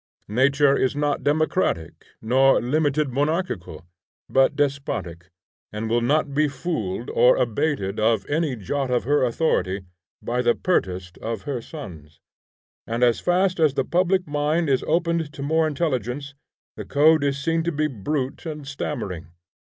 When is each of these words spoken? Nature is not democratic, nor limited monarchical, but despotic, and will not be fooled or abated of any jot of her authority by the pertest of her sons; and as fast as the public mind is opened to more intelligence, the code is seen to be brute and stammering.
Nature 0.33 0.75
is 0.75 0.95
not 0.95 1.23
democratic, 1.23 2.05
nor 2.23 2.59
limited 2.59 3.09
monarchical, 3.13 3.85
but 4.27 4.55
despotic, 4.55 5.29
and 5.71 5.91
will 5.91 6.01
not 6.01 6.33
be 6.33 6.47
fooled 6.47 7.07
or 7.11 7.35
abated 7.37 7.99
of 7.99 8.25
any 8.27 8.55
jot 8.55 8.89
of 8.89 9.03
her 9.03 9.21
authority 9.23 9.83
by 10.19 10.41
the 10.41 10.55
pertest 10.55 11.19
of 11.19 11.43
her 11.43 11.61
sons; 11.61 12.19
and 12.87 13.03
as 13.03 13.19
fast 13.19 13.59
as 13.59 13.75
the 13.75 13.85
public 13.85 14.27
mind 14.27 14.71
is 14.71 14.83
opened 14.87 15.31
to 15.33 15.43
more 15.43 15.67
intelligence, 15.67 16.33
the 16.75 16.83
code 16.83 17.23
is 17.23 17.37
seen 17.37 17.61
to 17.61 17.71
be 17.71 17.85
brute 17.85 18.43
and 18.43 18.67
stammering. 18.67 19.27